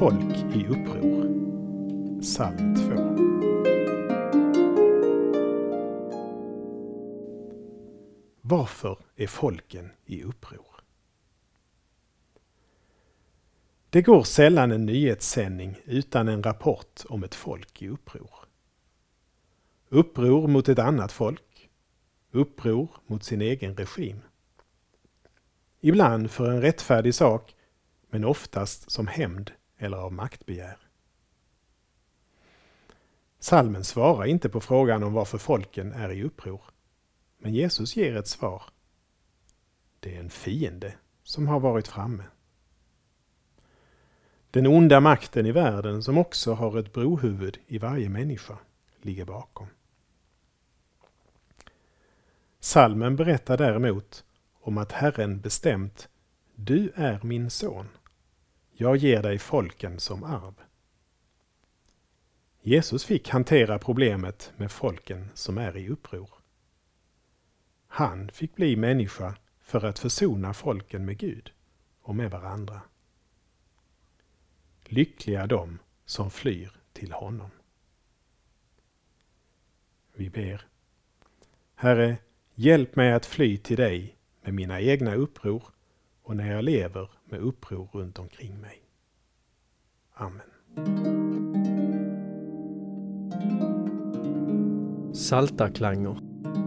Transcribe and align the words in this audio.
folk 0.00 0.54
i 0.54 0.66
uppror. 0.66 1.28
Psalm 2.20 2.74
2. 2.74 2.82
Varför 8.40 8.98
är 9.16 9.26
folken 9.26 9.90
i 10.06 10.22
uppror? 10.22 10.66
Det 13.90 14.02
går 14.02 14.22
sällan 14.22 14.72
en 14.72 14.86
nyhetssändning 14.86 15.80
utan 15.84 16.28
en 16.28 16.42
rapport 16.42 17.00
om 17.08 17.24
ett 17.24 17.34
folk 17.34 17.82
i 17.82 17.88
uppror. 17.88 18.34
Uppror 19.88 20.48
mot 20.48 20.68
ett 20.68 20.78
annat 20.78 21.12
folk. 21.12 21.70
Uppror 22.30 22.88
mot 23.06 23.24
sin 23.24 23.40
egen 23.40 23.76
regim. 23.76 24.20
Ibland 25.80 26.30
för 26.30 26.50
en 26.50 26.62
rättfärdig 26.62 27.14
sak, 27.14 27.54
men 28.10 28.24
oftast 28.24 28.90
som 28.90 29.06
hämnd 29.06 29.52
eller 29.80 29.96
av 29.96 30.12
maktbegär. 30.12 30.78
Salmen 33.38 33.84
svarar 33.84 34.26
inte 34.26 34.48
på 34.48 34.60
frågan 34.60 35.02
om 35.02 35.12
varför 35.12 35.38
folken 35.38 35.92
är 35.92 36.12
i 36.12 36.22
uppror. 36.24 36.62
Men 37.38 37.54
Jesus 37.54 37.96
ger 37.96 38.16
ett 38.16 38.28
svar. 38.28 38.62
Det 40.00 40.16
är 40.16 40.20
en 40.20 40.30
fiende 40.30 40.94
som 41.22 41.48
har 41.48 41.60
varit 41.60 41.88
framme. 41.88 42.24
Den 44.50 44.66
onda 44.66 45.00
makten 45.00 45.46
i 45.46 45.52
världen 45.52 46.02
som 46.02 46.18
också 46.18 46.52
har 46.54 46.78
ett 46.78 46.92
brohuvud 46.92 47.58
i 47.66 47.78
varje 47.78 48.08
människa 48.08 48.58
ligger 49.02 49.24
bakom. 49.24 49.66
Salmen 52.60 53.16
berättar 53.16 53.58
däremot 53.58 54.24
om 54.60 54.78
att 54.78 54.92
Herren 54.92 55.40
bestämt 55.40 56.08
Du 56.54 56.92
är 56.94 57.20
min 57.22 57.50
son. 57.50 57.88
Jag 58.82 58.96
ger 58.96 59.22
dig 59.22 59.38
folken 59.38 60.00
som 60.00 60.24
arv. 60.24 60.54
Jesus 62.62 63.04
fick 63.04 63.28
hantera 63.28 63.78
problemet 63.78 64.52
med 64.56 64.72
folken 64.72 65.28
som 65.34 65.58
är 65.58 65.76
i 65.76 65.88
uppror. 65.88 66.30
Han 67.86 68.30
fick 68.30 68.54
bli 68.54 68.76
människa 68.76 69.36
för 69.60 69.84
att 69.84 69.98
försona 69.98 70.54
folken 70.54 71.04
med 71.04 71.18
Gud 71.18 71.52
och 72.02 72.14
med 72.14 72.30
varandra. 72.30 72.80
Lyckliga 74.84 75.46
de 75.46 75.78
som 76.04 76.30
flyr 76.30 76.72
till 76.92 77.12
honom. 77.12 77.50
Vi 80.14 80.30
ber. 80.30 80.66
Herre, 81.74 82.16
hjälp 82.54 82.96
mig 82.96 83.12
att 83.12 83.26
fly 83.26 83.56
till 83.56 83.76
dig 83.76 84.16
med 84.42 84.54
mina 84.54 84.80
egna 84.80 85.14
uppror 85.14 85.62
och 86.30 86.36
när 86.36 86.52
jag 86.52 86.64
lever 86.64 87.10
med 87.24 87.40
uppror 87.40 87.88
runt 87.92 88.18
omkring 88.18 88.60
mig. 88.60 88.82
Amen. 90.14 90.40
Saltarklanger 95.14 96.18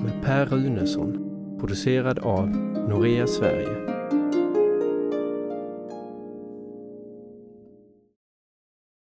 med 0.03 0.23
Per 0.23 0.45
Runesson 0.45 1.13
producerad 1.59 2.19
av 2.19 2.49
Norea 2.89 3.27
Sverige 3.27 3.92